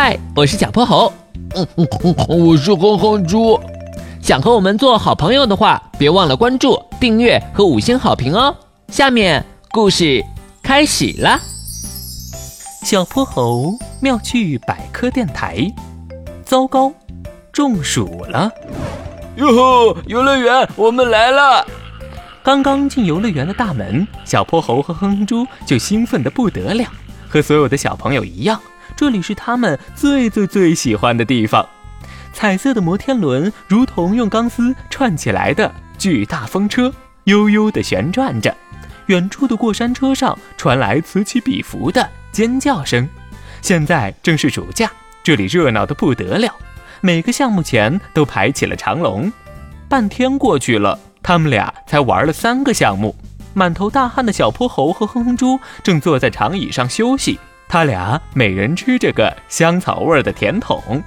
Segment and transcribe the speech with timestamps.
[0.00, 1.12] 嗨，我是小泼猴。
[1.56, 3.58] 嗯嗯嗯，我是哼哼猪。
[4.22, 8.54] 想和我们做好朋友的话，别忘了关注、订阅和五星好评哦。
[8.92, 10.24] 下面故事
[10.62, 11.40] 开始了。
[12.84, 15.66] 小泼猴妙趣百科电台。
[16.44, 16.92] 糟糕，
[17.50, 18.48] 中暑了！
[19.34, 21.66] 哟吼，游乐园，我们来了！
[22.44, 26.84] 刚刚进游乐园的大门，小泼猴和哼哼猪就兴奋的不得了。
[27.28, 28.60] 和所有的小朋友一样，
[28.96, 31.66] 这里是他们最最最喜欢的地方。
[32.32, 36.92] 彩色的摩天轮如同用钢丝串起来的巨大风车，
[37.24, 38.54] 悠悠地旋转着。
[39.06, 43.08] 远处的过山车上传来此起彼伏的尖叫声。
[43.62, 44.90] 现在正是暑假，
[45.22, 46.54] 这里热闹得不得了，
[47.00, 49.32] 每个项目前都排起了长龙。
[49.88, 53.16] 半天过去了，他们俩才玩了三个项目。
[53.54, 61.02] 满头大汗的小泼猴和哼哼猪正坐在长椅上休息，他俩每人吃着个香草味的甜筒。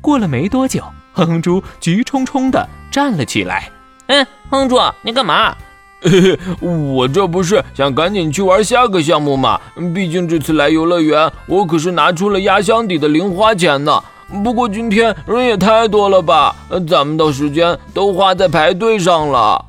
[0.00, 3.70] 过了没多久，哼哼猪急冲冲地站了起来。
[4.06, 5.54] 嗯，哼哼猪，你干嘛？
[6.60, 9.60] 我这不是想赶紧去玩下个项目吗？
[9.94, 14.02] 毕竟这次来游乐园，我可是拿出了压箱底的零花钱呢。
[14.42, 16.56] 不过今天人也太多了吧，
[16.88, 19.64] 咱们的时间都花在排队上了。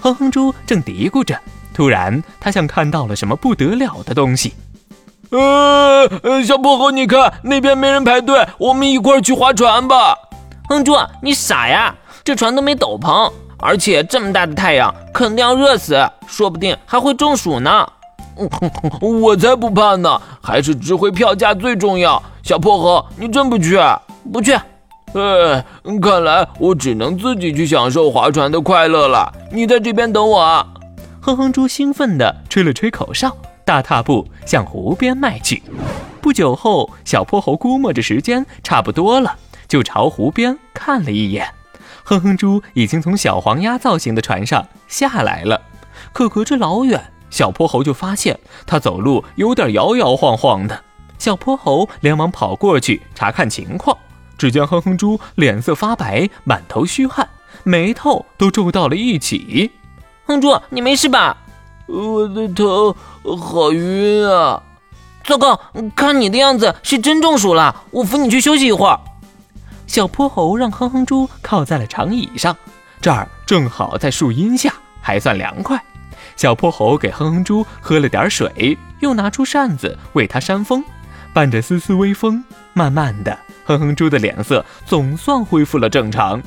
[0.00, 1.40] 哼哼猪正嘀咕着，
[1.72, 4.52] 突然他像看到了什么不得了的东西。
[5.36, 10.16] 呃，小泼猴，你看那边没人排队，我们一块去划船吧。
[10.68, 11.94] 哼猪，你傻呀？
[12.22, 17.86] 这船都没斗篷，而且这么大的太阳，肯定要热死，说不定还会中暑呢。
[19.00, 22.22] 我才不怕呢，还是值回票价最重要。
[22.42, 23.78] 小泼猴，你真不去？
[24.32, 24.54] 不去。
[25.14, 25.64] 哎，
[26.00, 29.32] 看来我只能自己去享受划船的快乐了。
[29.52, 30.66] 你在这边等我。
[31.20, 33.36] 哼哼猪兴奋地吹了吹口哨。
[33.64, 35.62] 大踏步向湖边迈去。
[36.20, 39.36] 不久后，小泼猴估摸着时间差不多了，
[39.68, 41.46] 就朝湖边看了一眼。
[42.02, 45.60] 哼哼猪已经从小黄鸭造型的船上下来了，
[46.12, 50.82] 可隔着老远，小泼猴就发现他走路有点摇摇晃晃的。
[51.18, 53.96] 小泼猴连忙跑过去查看情况，
[54.36, 57.26] 只见哼哼猪脸色发白，满头虚汗，
[57.62, 59.70] 眉头都皱到了一起。
[60.26, 61.36] 哼猪，你没事吧？
[61.86, 62.96] 我的头
[63.38, 64.62] 好晕啊！
[65.24, 65.60] 糟糕，
[65.94, 68.98] 看你的样子是真中暑了，我扶你去休息一会儿。
[69.86, 72.56] 小泼猴让哼哼猪靠在了长椅上，
[73.00, 75.82] 这儿正好在树荫下，还算凉快。
[76.36, 80.82] 小泼猴给哼哼猪喝了点水，又拿出扇子为它扇风，
[81.32, 86.42] 伴着丝丝微风，慢慢的，哼哼猪的脸色总算恢复了正常。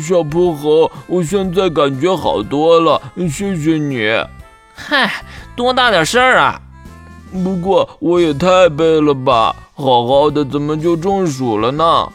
[0.00, 4.10] 小泼猴，我现在感觉好多了，谢谢你。
[4.74, 5.22] 嗨，
[5.54, 6.60] 多大点事儿啊！
[7.44, 12.08] 不过我也太背了吧，好好的怎么就中暑了呢？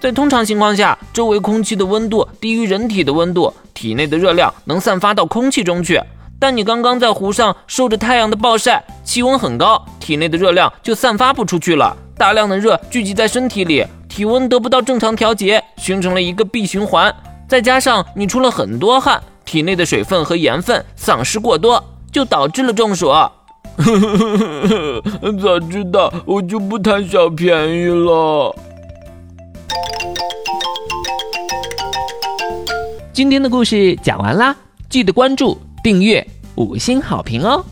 [0.00, 6.00] 在通常情况下，周围空气的温度低于人体的温度，体内的热量能散发到空气中去。
[6.38, 13.86] 但你刚刚在湖上受着太阳的暴晒，气温很高，体内的热量就散发不出去了，大量的热聚集在身体里。
[14.16, 17.14] 体温得不到正常调节，形成了一个闭循环。
[17.46, 23.08] 再加上你出了很多汗，体内的水分和盐分丧失过多，就导致了中暑。
[25.42, 28.56] 早知道我就不贪小便宜了。
[33.12, 34.56] 今天的故事讲完啦，
[34.88, 37.62] 记得关注、订阅、五星好评哦。